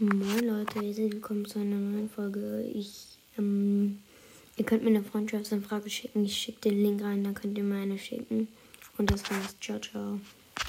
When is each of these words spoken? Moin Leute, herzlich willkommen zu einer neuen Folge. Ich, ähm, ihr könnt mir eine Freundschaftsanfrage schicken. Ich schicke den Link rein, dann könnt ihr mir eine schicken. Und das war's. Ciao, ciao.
Moin 0.00 0.46
Leute, 0.46 0.80
herzlich 0.80 1.12
willkommen 1.12 1.44
zu 1.44 1.58
einer 1.58 1.74
neuen 1.74 2.08
Folge. 2.08 2.62
Ich, 2.72 3.18
ähm, 3.36 3.98
ihr 4.56 4.64
könnt 4.64 4.84
mir 4.84 4.90
eine 4.90 5.02
Freundschaftsanfrage 5.02 5.90
schicken. 5.90 6.24
Ich 6.24 6.36
schicke 6.36 6.70
den 6.70 6.80
Link 6.80 7.02
rein, 7.02 7.24
dann 7.24 7.34
könnt 7.34 7.58
ihr 7.58 7.64
mir 7.64 7.78
eine 7.82 7.98
schicken. 7.98 8.46
Und 8.96 9.10
das 9.10 9.28
war's. 9.28 9.56
Ciao, 9.60 9.80
ciao. 9.80 10.20